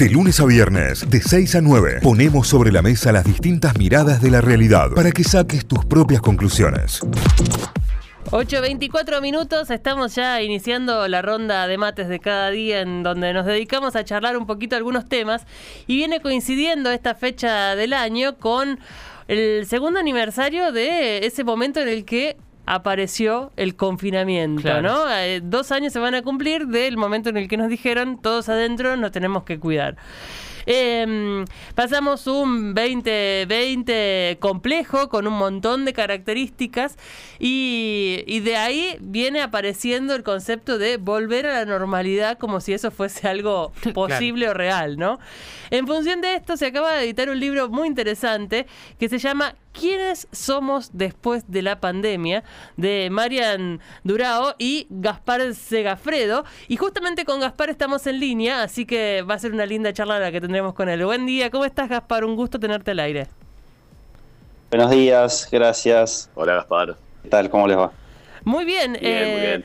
[0.00, 4.22] De lunes a viernes, de 6 a 9, ponemos sobre la mesa las distintas miradas
[4.22, 7.02] de la realidad para que saques tus propias conclusiones.
[8.30, 13.44] 8.24 minutos, estamos ya iniciando la ronda de mates de cada día en donde nos
[13.44, 15.44] dedicamos a charlar un poquito algunos temas
[15.86, 18.80] y viene coincidiendo esta fecha del año con
[19.28, 25.10] el segundo aniversario de ese momento en el que apareció el confinamiento, ¿no?
[25.12, 28.48] Eh, dos años se van a cumplir del momento en el que nos dijeron todos
[28.48, 29.96] adentro nos tenemos que cuidar.
[30.66, 36.96] Em, pasamos un 2020 complejo con un montón de características
[37.38, 42.90] y, de ahí viene apareciendo el concepto de volver a la normalidad como si eso
[42.90, 45.18] fuese algo posible o real, ¿no?
[45.70, 48.66] En función de esto se acaba de editar un libro muy interesante
[48.98, 52.42] que se llama ¿Quiénes somos después de la pandemia?
[52.76, 56.44] de Marian Durao y Gaspar Segafredo.
[56.68, 60.18] Y justamente con Gaspar estamos en línea, así que va a ser una linda charla
[60.18, 61.04] la que tendremos con él.
[61.04, 62.24] Buen día, ¿cómo estás Gaspar?
[62.24, 63.28] Un gusto tenerte al aire.
[64.70, 66.30] Buenos días, gracias.
[66.34, 66.96] Hola Gaspar.
[67.22, 67.50] ¿Qué tal?
[67.50, 67.92] ¿Cómo les va?
[68.44, 68.92] Muy bien.
[68.92, 69.64] muy eh, bien.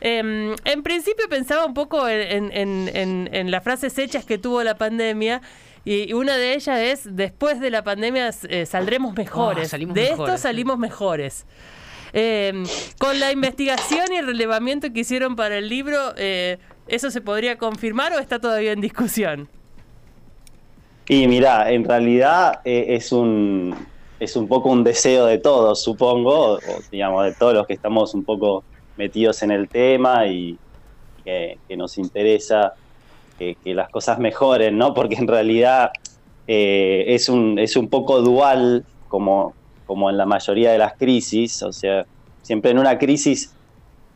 [0.00, 5.40] Em, en principio pensaba un poco en, las frases hechas que tuvo la pandemia
[5.86, 9.72] y una de ellas es, después de la pandemia eh, saldremos mejores.
[9.72, 11.46] Ah, de esto salimos mejores.
[12.12, 12.64] Em,
[12.98, 17.56] con la investigación y el relevamiento que hicieron para el libro, eh, ¿eso se podría
[17.56, 19.48] confirmar o está todavía en discusión?
[21.08, 23.74] Y mira, en realidad eh, es un
[24.18, 26.58] es un poco un deseo de todos, supongo,
[26.90, 28.64] digamos, de todos los que estamos un poco
[28.96, 30.58] metidos en el tema y
[31.24, 32.74] que, nos interesa
[33.38, 34.94] que, las cosas mejoren, ¿no?
[34.94, 35.90] Porque en realidad
[36.46, 39.54] eh, es, un, es un poco dual, como,
[39.86, 42.06] como en la mayoría de las crisis, o sea,
[42.42, 43.52] siempre en una crisis,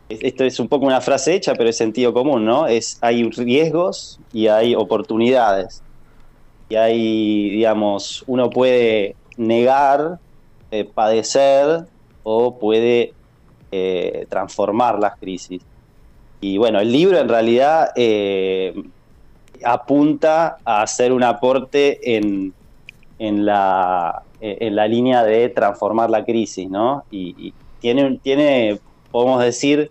[0.08, 2.66] esto es un poco una frase hecha, pero es sentido común, ¿no?
[2.66, 5.82] Es, hay riesgos y hay oportunidades.
[6.68, 10.18] Y hay, digamos, uno puede negar,
[10.70, 11.84] eh, padecer
[12.22, 13.12] o puede
[13.72, 15.62] eh, transformar las crisis.
[16.40, 17.90] Y bueno, el libro en realidad
[19.64, 22.52] apunta a hacer un aporte en,
[23.18, 27.04] en, la, en la línea de transformar la crisis, ¿no?
[27.10, 28.78] Y, tiene,
[29.10, 29.90] podemos decir,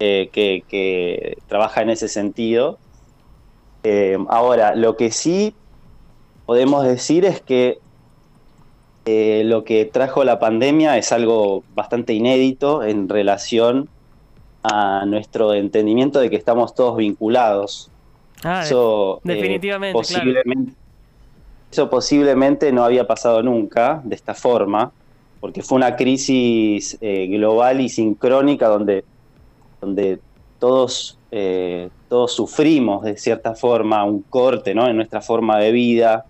[0.00, 2.78] eh, que, trabaja en ese sentido.
[4.28, 5.54] ahora, lo que sí
[6.46, 7.78] podemos decir es que
[9.06, 13.90] eh, lo que trajo la pandemia es algo bastante inédito en relación
[14.62, 17.90] a nuestro entendimiento de que estamos todos vinculados.
[18.42, 19.92] Ah, eso, eh, definitivamente.
[19.92, 20.72] posiblemente,
[21.70, 24.92] Eso posiblemente no había pasado nunca de esta forma,
[25.40, 29.04] porque fue una crisis eh, global y sincrónica donde,
[29.80, 30.20] donde
[30.58, 31.18] todos,
[32.08, 34.88] todos sufrimos de cierta forma un corte ¿no?
[34.88, 36.24] en nuestra forma de vida,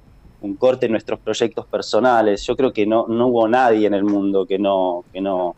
[0.45, 2.45] un corte en nuestros proyectos personales.
[2.47, 5.57] Yo creo que no, no hubo nadie en el mundo que no, que no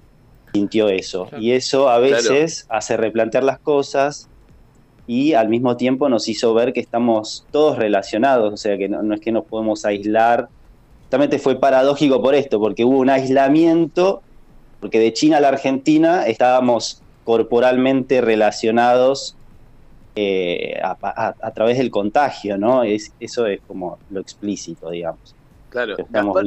[0.53, 1.29] sintió eso.
[1.39, 4.29] Y eso a veces hace replantear las cosas
[5.07, 9.15] y al mismo tiempo nos hizo ver que estamos todos relacionados, o sea que no,
[9.15, 10.49] es que nos podemos aislar.
[11.03, 14.23] Justamente fue paradójico por esto, porque hubo un aislamiento,
[14.81, 19.37] porque de China a la Argentina estábamos corporalmente relacionados
[20.17, 22.83] eh, a, través del contagio, ¿no?
[22.83, 25.35] Es, eso es como lo explícito, digamos.
[25.69, 25.97] Claro,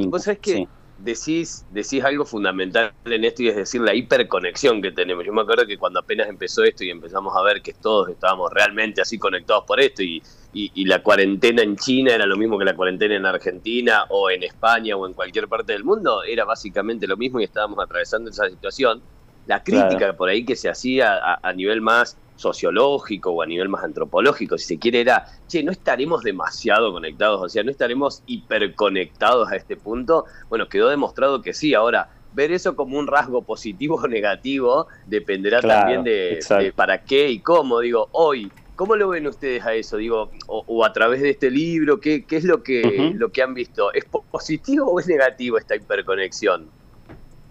[0.07, 0.67] vos sabés que
[1.03, 5.25] decís, decís algo fundamental en esto y es decir la hiperconexión que tenemos.
[5.25, 8.51] Yo me acuerdo que cuando apenas empezó esto y empezamos a ver que todos estábamos
[8.51, 10.21] realmente así conectados por esto y,
[10.53, 14.43] y, la cuarentena en China era lo mismo que la cuarentena en Argentina o en
[14.43, 18.49] España o en cualquier parte del mundo, era básicamente lo mismo y estábamos atravesando esa
[18.49, 19.01] situación.
[19.45, 23.83] La crítica por ahí que se hacía a nivel más sociológico o a nivel más
[23.83, 29.51] antropológico, si se quiere, era, che, no estaremos demasiado conectados, o sea, no estaremos hiperconectados
[29.51, 30.25] a este punto.
[30.47, 31.73] Bueno, quedó demostrado que sí.
[31.73, 36.39] Ahora, ver eso como un rasgo positivo o negativo dependerá también de,
[36.75, 37.79] para qué y cómo.
[37.79, 39.97] Digo, hoy, ¿cómo lo ven ustedes a eso?
[39.97, 43.53] Digo, o, a través de este libro, ¿qué, qué es lo que, lo que han
[43.53, 43.91] visto?
[43.93, 46.67] ¿Es positivo o es negativo esta hiperconexión?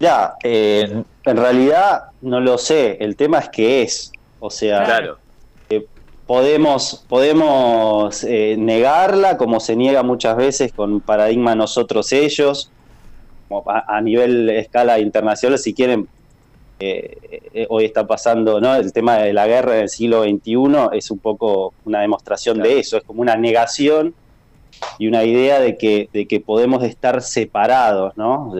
[0.00, 2.96] Ya, eh, en realidad no lo sé.
[3.00, 4.12] El tema es que es.
[4.40, 5.16] O sea,
[5.70, 5.86] eh,
[6.26, 12.70] podemos, podemos eh, negarla como se niega muchas veces con paradigma nosotros-ellos,
[13.66, 16.06] a, nivel escala internacional, si quieren,
[16.78, 18.76] eh, hoy está pasando, ¿no?
[18.76, 22.78] El tema de la guerra en el siglo XXI es un poco una demostración de
[22.78, 24.14] eso, es como una negación
[24.98, 28.52] y una idea de que, de que podemos estar separados, ¿no?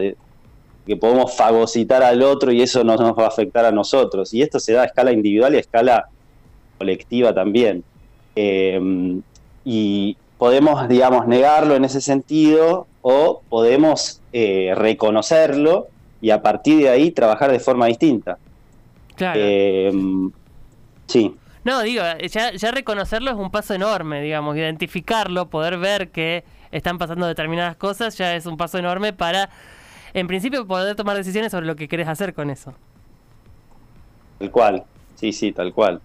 [0.88, 4.34] Que podemos fagocitar al otro y eso no nos va a afectar a nosotros.
[4.34, 6.08] Y esto se da a escala individual y a escala
[6.78, 7.84] colectiva también.
[8.34, 9.20] Eh,
[9.64, 15.88] y, podemos, digamos, negarlo en ese sentido o podemos eh, reconocerlo
[16.20, 18.38] y a partir de ahí trabajar de forma distinta.
[19.16, 19.40] Claro.
[19.42, 19.92] Eh,
[21.06, 21.34] sí.
[21.64, 26.98] No, digo, ya, ya reconocerlo es un paso enorme, digamos, identificarlo, poder ver que están
[26.98, 29.50] pasando determinadas cosas, ya es un paso enorme para,
[30.14, 32.74] en principio, poder tomar decisiones sobre lo que querés hacer con eso.
[34.38, 34.84] Tal cual,
[35.16, 36.00] sí, sí, tal cual.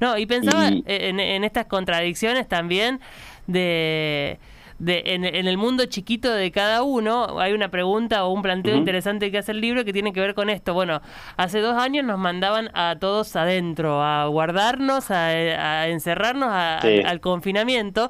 [0.00, 3.00] No, y pensaba En, en, estas contradicciones también
[3.46, 4.38] de...
[4.80, 8.76] De, en, en, el mundo chiquito de cada uno, hay una pregunta o un planteo
[8.76, 10.72] interesante que hace el libro que tiene que ver con esto.
[10.72, 11.02] Bueno,
[11.36, 18.08] hace dos años nos mandaban a todos adentro, a guardarnos, a, encerrarnos, al confinamiento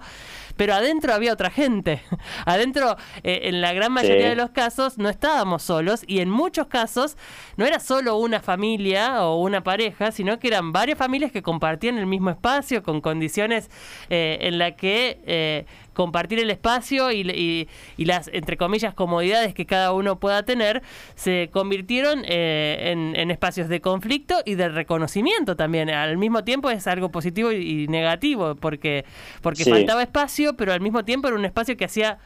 [0.58, 2.02] pero adentro había otra gente.
[2.44, 6.66] adentro, eh, en la gran mayoría de los casos, no estábamos solos y en muchos
[6.66, 7.16] casos
[7.56, 11.96] no era solo una familia o una pareja, sino que eran varias familias que compartían
[11.96, 13.70] el mismo espacio con condiciones
[14.10, 15.64] eh, en la que eh,
[15.98, 17.66] compartir el espacio y,
[17.96, 20.80] las, entre comillas, comodidades que cada uno pueda tener,
[21.16, 25.90] se convirtieron eh, en, espacios de conflicto y de reconocimiento también.
[25.90, 29.04] Al mismo tiempo es algo positivo y, negativo, porque,
[29.42, 32.20] porque faltaba espacio, pero al mismo tiempo era un espacio que hacía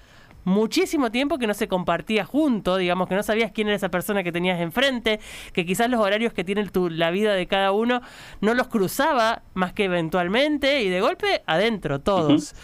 [0.45, 4.23] muchísimo tiempo que no se compartía junto, digamos que no sabías quién era esa persona
[4.23, 5.21] que tenías enfrente,
[5.53, 8.03] que quizás los horarios que tiene tu, la vida de cada uno
[8.41, 12.55] no los cruzaba más que eventualmente y de golpe adentro todos.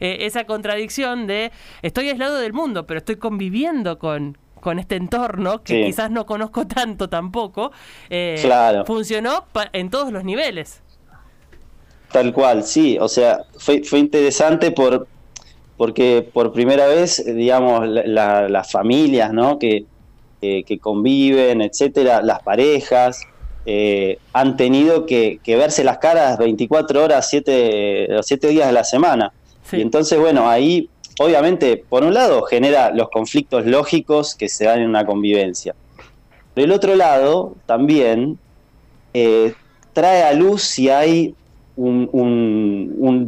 [0.00, 1.50] Eh, esa contradicción de
[1.82, 6.66] estoy aislado del mundo, pero estoy conviviendo con, con este entorno que quizás no conozco
[6.66, 7.72] tanto tampoco,
[8.10, 8.40] eh,
[8.86, 10.82] funcionó en todos los niveles.
[12.12, 15.06] Tal cual, sí, o sea, fue, fue interesante por,
[15.78, 19.58] porque por primera vez, digamos, las familias, ¿no?
[19.58, 19.86] Que,
[20.40, 23.22] que conviven, etcétera, las parejas,
[23.70, 29.32] eh, han tenido que, verse las caras 24 horas, 7, 7 días de la semana.
[29.70, 30.88] Y entonces, bueno, ahí
[31.20, 35.74] obviamente, por un lado, genera los conflictos lógicos que se dan en una convivencia.
[36.54, 38.38] Por el otro lado, también
[39.12, 39.52] eh,
[39.92, 41.34] trae a luz si hay
[41.78, 43.26] un, un,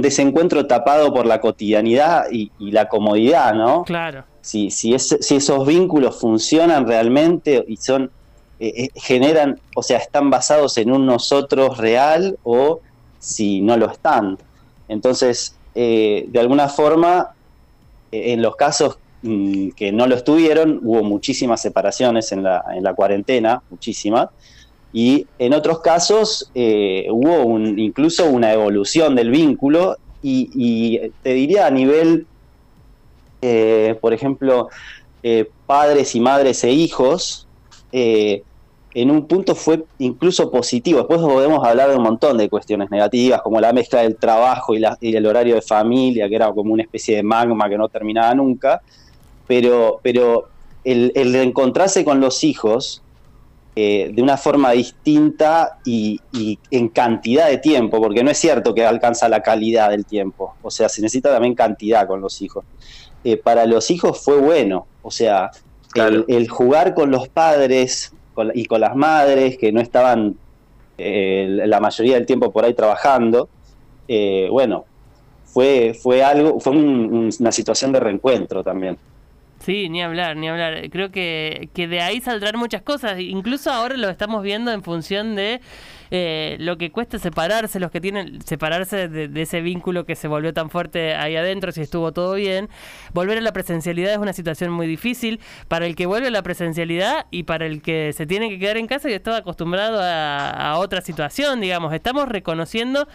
[0.00, 3.84] desencuentro tapado por la cotidianidad y, la comodidad, ¿no?
[3.84, 4.24] Claro.
[4.40, 8.10] Si, si, si esos vínculos funcionan realmente y son
[8.58, 12.80] eh, eh, generan, o sea, están basados en un nosotros real o
[13.18, 14.38] si no lo están.
[14.88, 17.34] Entonces, eh, de alguna forma,
[18.10, 22.94] en los casos mm, que no lo estuvieron, hubo muchísimas separaciones en la, en la
[22.94, 24.30] cuarentena, muchísimas,
[24.92, 31.70] y en otros casos eh, hubo incluso una evolución del vínculo y, te diría a
[31.70, 32.26] nivel,
[33.40, 34.68] eh, por ejemplo,
[35.22, 37.46] eh, padres y madres e hijos,
[37.92, 40.98] en un punto fue incluso positivo.
[40.98, 44.84] Después podemos hablar de un montón de cuestiones negativas, como la mezcla del trabajo y,
[45.00, 48.82] el horario de familia, que era como una especie de magma que no terminaba nunca.
[49.46, 50.48] Pero, pero
[50.84, 53.02] el, el encontrarse con los hijos
[53.76, 56.20] eh, de una forma distinta y,
[56.72, 60.70] en cantidad de tiempo, porque no es cierto que alcanza la calidad del tiempo, o
[60.72, 62.64] sea, se necesita también cantidad con los hijos.
[63.22, 65.52] Eh, para los hijos fue bueno, o sea,
[65.94, 68.12] el, jugar con los padres
[68.54, 70.36] y con las madres que no estaban
[70.98, 73.48] eh, la mayoría del tiempo por ahí trabajando,
[74.50, 74.84] bueno,
[75.44, 78.98] fue, fue algo, fue una situación de reencuentro también.
[79.60, 80.88] Sí, ni hablar, ni hablar.
[80.90, 83.20] Creo que, que de ahí saldrán muchas cosas.
[83.20, 85.60] Incluso ahora lo estamos viendo en función de
[86.10, 90.52] eh, lo que cuesta separarse, los que tienen separarse de, ese vínculo que se volvió
[90.52, 92.68] tan fuerte ahí adentro, si estuvo todo bien.
[93.12, 96.42] Volver a la presencialidad es una situación muy difícil para el que vuelve a la
[96.42, 100.78] presencialidad y para el que se tiene que quedar en casa y estaba acostumbrado a,
[100.78, 101.92] otra situación, digamos.
[101.92, 103.06] Estamos reconociendo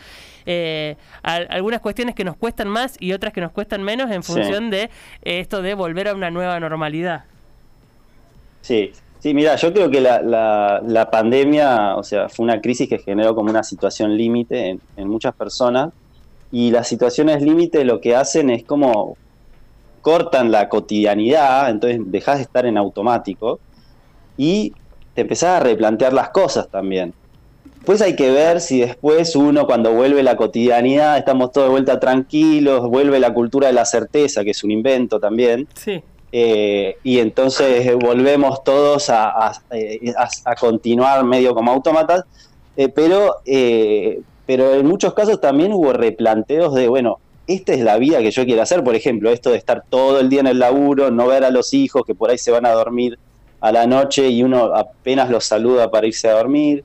[0.46, 4.70] eh, algunas cuestiones que nos cuestan más y otras que nos cuestan menos en función
[4.70, 4.90] de
[5.22, 7.26] esto de volver a una nueva normalidad.
[8.62, 8.92] Sí,
[9.26, 10.22] sí, mira, yo creo que la,
[10.86, 15.34] la, pandemia, o sea, fue una crisis que generó como una situación límite en, muchas
[15.34, 15.92] personas
[16.52, 19.18] y las situaciones límite lo que hacen es como
[20.04, 23.60] cortan la cotidianidad, entonces dejas de estar en automático
[24.38, 24.74] y
[25.16, 27.12] te empezás a replantear las cosas también.
[27.78, 32.00] Después hay que ver si después uno cuando vuelve la cotidianidad, estamos todos de vuelta
[32.00, 35.68] tranquilos, vuelve la cultura de la certeza, que es un invento también.
[35.74, 36.04] Sí.
[36.38, 39.54] Eh, y entonces volvemos todos a,
[40.60, 42.26] continuar medio como autómatas,
[42.76, 47.98] eh, pero, eh, pero en muchos casos también hubo replanteos de, bueno, esta es la
[47.98, 50.60] vida que yo quiero hacer, por ejemplo, esto de estar todo el día en el
[50.60, 53.18] laburo, no ver a los hijos que por ahí se van a dormir
[53.62, 56.84] a la noche y uno apenas los saluda para irse a dormir.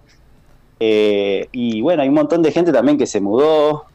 [0.79, 3.87] y bueno, hay un montón de gente también que se mudó,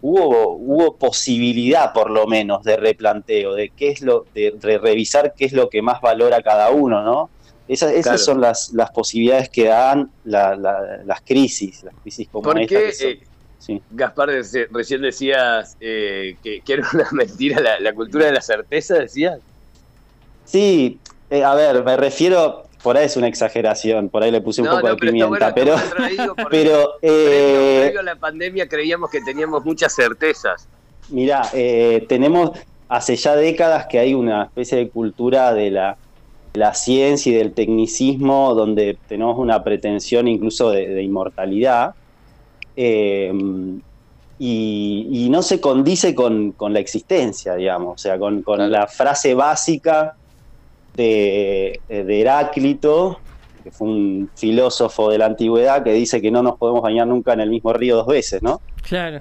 [0.00, 5.44] hubo, hubo posibilidad por lo menos de replanteo, de qué es lo, de, revisar qué
[5.44, 7.30] es lo que más valora cada uno, ¿no?
[7.66, 12.74] Esas, esas son las, las posibilidades que dan las crisis, las crisis como ¿Por esta.
[12.74, 13.20] Qué,
[13.68, 14.30] eh, Gaspar,
[14.70, 19.40] recién decías eh, que, que, era una mentira la, cultura de la certeza, decías.
[20.46, 24.62] Sí, eh, a ver, me refiero, por ahí es una exageración, por ahí le puse
[24.62, 25.76] un poco de pimienta, pero...
[26.50, 30.68] pero eh, la pandemia creíamos que teníamos muchas certezas.
[31.10, 32.52] Mira, eh, tenemos
[32.88, 35.96] hace ya décadas que hay una especie de cultura de la,
[36.54, 41.94] la ciencia y del tecnicismo donde tenemos una pretensión incluso de, inmortalidad.
[42.76, 43.82] y,
[45.30, 50.16] no se condice con, la existencia, digamos, o sea, con, la frase básica
[51.02, 53.20] de, Heráclito,
[53.62, 57.32] que fue un filósofo de la antigüedad que dice que no nos podemos bañar nunca
[57.32, 58.60] en el mismo río dos veces, ¿no?
[58.82, 59.20] Claro.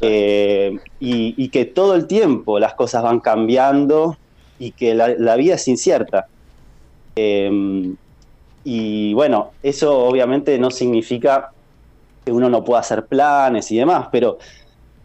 [0.00, 4.18] Eh, y, que todo el tiempo las cosas van cambiando
[4.58, 6.26] y que la, vida es incierta.
[7.16, 7.96] Em,
[8.64, 11.52] y bueno, eso obviamente no significa
[12.24, 14.38] que uno no pueda hacer planes y demás, pero,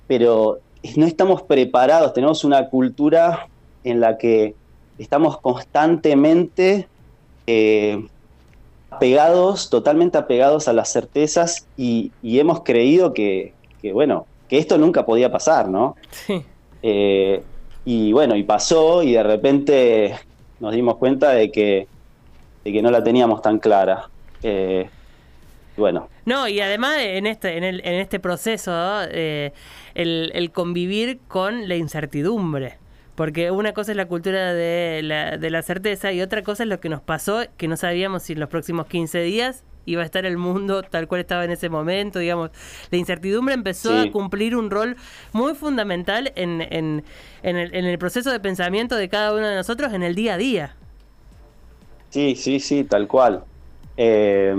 [0.08, 0.60] pero
[0.96, 3.48] no estamos preparados, tenemos una cultura
[3.84, 4.56] en la que
[5.00, 6.88] estamos constantemente
[7.48, 8.06] eh,
[8.92, 13.54] apegados, totalmente apegados a las certezas y, hemos creído que,
[13.94, 15.96] bueno, que esto nunca podía pasar, ¿no?
[16.12, 16.44] Sí.
[16.82, 17.42] Eh,
[17.86, 20.16] y bueno, y pasó y de repente
[20.60, 21.88] nos dimos cuenta de que,
[22.64, 24.10] de que no la teníamos tan clara.
[24.44, 24.90] Eh,
[25.76, 26.10] bueno.
[26.26, 29.54] No, y además en este, en, el, en este proceso, el,
[29.96, 32.78] el convivir con la incertidumbre.
[33.20, 36.70] Porque una cosa es la cultura de la, de la certeza y otra cosa es
[36.70, 40.06] lo que nos pasó, que no sabíamos si en los próximos 15 días iba a
[40.06, 42.52] estar el mundo tal cual estaba en ese momento, digamos.
[42.92, 44.96] La incertidumbre empezó a cumplir un rol
[45.34, 47.04] muy fundamental en, en,
[47.44, 50.36] en, el, en el proceso de pensamiento de cada uno de nosotros en el día
[50.36, 50.76] a día.
[52.12, 53.44] Sí, sí, sí, tal cual.
[54.02, 54.56] Eh,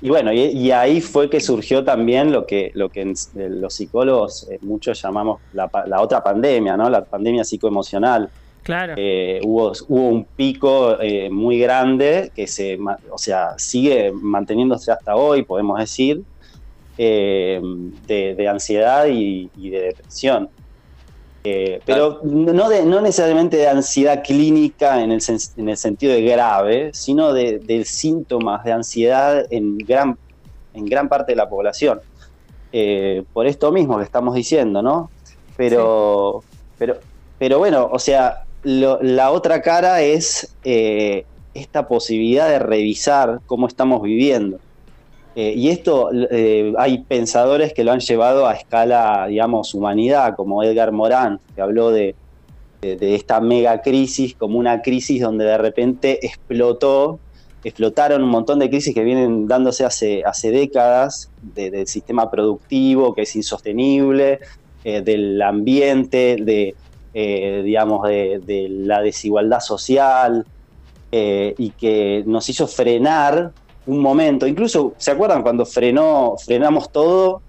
[0.00, 4.58] y bueno, y, ahí fue que surgió también lo que, lo que los psicólogos eh,
[4.62, 5.68] muchos llamamos la,
[6.00, 6.88] otra pandemia, ¿no?
[6.88, 8.30] La pandemia psicoemocional.
[8.62, 8.94] Claro.
[8.96, 10.96] Eh, hubo, hubo un pico
[11.30, 12.78] muy grande que se,
[13.10, 16.22] o sea, sigue manteniéndose hasta hoy, podemos decir,
[16.96, 20.48] de, ansiedad y de depresión.
[21.44, 25.20] Eh, pero no, de, no necesariamente de ansiedad clínica en el,
[25.56, 30.16] en el sentido de grave, sino de, síntomas de ansiedad en gran,
[30.74, 32.00] en gran parte de la población.
[32.72, 35.10] Eh, por esto mismo que estamos diciendo, ¿no?
[35.56, 36.42] Pero,
[36.78, 36.96] pero,
[37.38, 44.00] pero bueno, o sea, la otra cara es eh, esta posibilidad de revisar cómo estamos
[44.02, 44.58] viviendo.
[45.34, 50.62] Eh, y esto eh, hay pensadores que lo han llevado a escala, digamos, humanidad, como
[50.62, 52.14] Edgar Morán, que habló de,
[52.82, 57.20] esta mega crisis como una crisis donde de repente explotó,
[57.62, 63.36] explotaron un montón de crisis que vienen dándose hace, décadas, del sistema productivo que es
[63.36, 64.40] insostenible,
[64.82, 66.74] eh, del ambiente, de,
[67.62, 70.44] digamos, de, la desigualdad social,
[71.12, 73.52] y que nos hizo frenar
[73.86, 77.42] un momento, incluso, ¿se acuerdan cuando frenó, frenamos todo?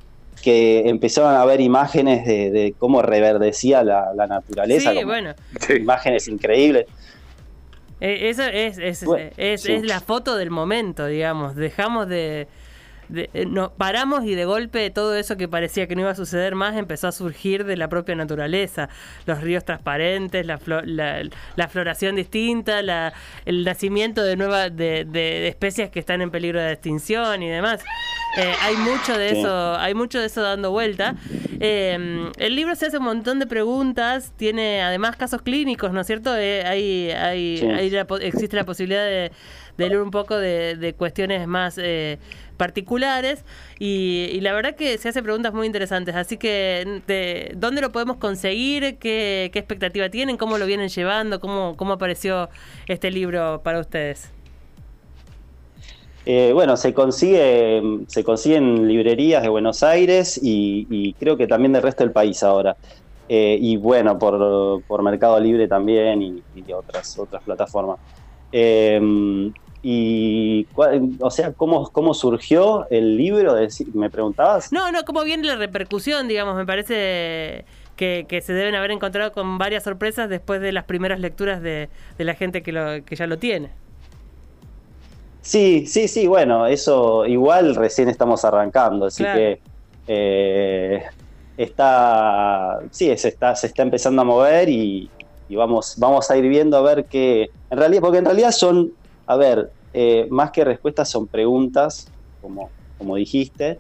[0.44, 4.92] que empezaron a ver imágenes de, cómo reverdecía la, naturaleza.
[4.92, 5.34] Sí, bueno.
[5.74, 6.86] Imágenes increíbles.
[8.02, 9.06] E, eso es, es,
[9.38, 11.56] es, la foto del momento, digamos.
[11.56, 12.48] Dejamos de,
[13.15, 16.55] eh, no, paramos y de golpe todo eso que parecía que no iba a suceder
[16.55, 18.89] más empezó a surgir de la propia naturaleza.
[19.25, 20.60] Los ríos transparentes, la,
[21.55, 23.13] la, floración distinta, la,
[23.46, 27.82] el nacimiento de nuevas de, especies que están en peligro de extinción y demás.
[28.38, 31.15] Eh, hay mucho de eso, hay mucho de eso dando vuelta.
[31.60, 36.08] Eh, el libro se hace un montón de preguntas, tiene además casos clínicos, ¿no es
[36.08, 36.32] cierto?
[36.32, 39.32] hay, hay, existe la posibilidad de,
[39.77, 41.80] leer un poco de, cuestiones más
[42.58, 43.44] particulares
[43.80, 46.15] y, la verdad que se hace preguntas muy interesantes.
[46.15, 48.98] Así que, ¿dónde lo podemos conseguir?
[48.98, 50.38] ¿Qué, expectativa tienen?
[50.38, 51.39] ¿Cómo lo vienen llevando?
[51.39, 52.50] ¿Cómo, cómo apareció
[52.88, 54.32] este libro para ustedes?
[56.25, 61.74] Eh, bueno, se consigue, se consigue en librerías de Buenos Aires y, creo que también
[61.74, 62.77] del resto del país ahora.
[63.27, 68.00] Eh, y bueno, por, Mercado Libre también y, otras, otras plataformas.
[68.51, 69.51] Eh,
[69.86, 70.66] y,
[71.20, 73.56] o sea, ¿cómo, cómo surgió el libro?
[73.94, 74.72] ¿Me preguntabas?
[74.72, 76.30] No, no, ¿cómo viene la repercusión?
[76.30, 77.66] Digamos, me parece
[77.98, 82.34] que, se deben haber encontrado con varias sorpresas después de las primeras lecturas de, la
[82.34, 83.72] gente que, lo, que ya lo tiene.
[85.42, 89.60] Sí, sí, sí, bueno, eso igual recién estamos arrancando, así que
[90.08, 91.04] eh,
[91.58, 95.10] está, sí, se está, se está empezando a mover y,
[95.50, 98.94] vamos, vamos a ir viendo a ver qué, en realidad, porque en realidad son,
[99.25, 102.08] a ver, eh, más que respuestas son preguntas,
[102.42, 103.80] como, como dijiste,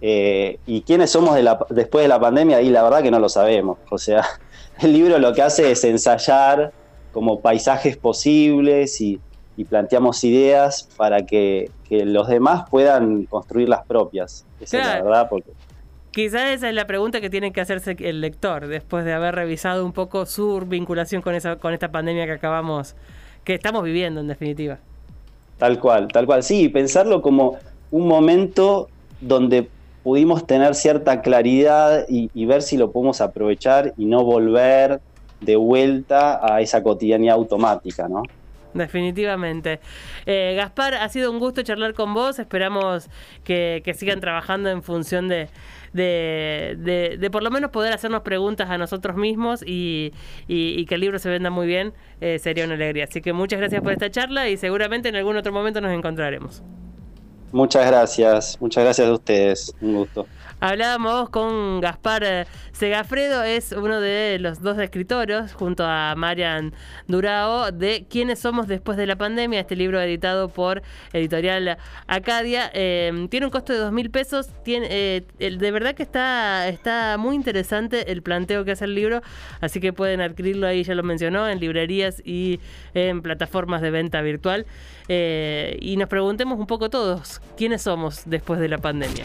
[0.00, 1.38] eh, y quiénes somos
[1.70, 4.24] después de la pandemia, y la verdad que no lo sabemos, o sea,
[4.80, 6.72] el libro lo que hace es ensayar
[7.12, 9.20] como paisajes posibles y,
[9.68, 14.44] planteamos ideas para que, los demás puedan construir las propias.
[14.60, 15.52] Esa es la verdad, porque
[16.14, 19.84] Quizás esa es la pregunta que tiene que hacerse el lector después de haber revisado
[19.84, 22.94] un poco su vinculación con esa con esta pandemia que acabamos
[23.44, 24.78] que estamos viviendo en definitiva.
[25.58, 26.42] Tal cual, tal cual.
[26.42, 27.58] Sí, pensarlo como
[27.90, 28.88] un momento
[29.20, 29.68] donde
[30.02, 35.00] pudimos tener cierta claridad y, y ver si lo podemos aprovechar y no volver
[35.40, 38.22] de vuelta a esa cotidianidad automática, ¿no?
[38.74, 39.80] Definitivamente.
[40.26, 42.38] Eh, Gaspar, ha sido un gusto charlar con vos.
[42.38, 43.08] Esperamos
[43.44, 45.48] que, sigan trabajando en función de,
[45.92, 50.12] de, por lo menos poder hacernos preguntas a nosotros mismos y,
[50.48, 51.94] que el libro se venda muy bien.
[52.20, 53.04] Eh, sería una alegría.
[53.04, 56.62] Así que muchas gracias por esta charla y seguramente en algún otro momento nos encontraremos.
[57.52, 59.74] Muchas gracias, muchas gracias a ustedes.
[59.80, 60.26] Un gusto.
[60.64, 66.72] Hablábamos con Gaspar eh, Segafredo, es uno de los dos escritores, junto a Marian
[67.06, 70.80] Durao, de Quiénes somos después de la pandemia, este libro editado por
[71.12, 72.70] Editorial Acadia.
[72.72, 77.18] Em, tiene un costo de dos mil pesos, tiene, eh, de verdad que está, está
[77.18, 79.20] muy interesante el planteo que hace el libro,
[79.60, 82.58] así que pueden adquirirlo ahí, ya lo mencionó, en librerías y
[82.94, 84.64] en plataformas de venta virtual.
[85.08, 89.24] Eh, y nos preguntemos un poco todos, ¿quiénes somos después de la pandemia?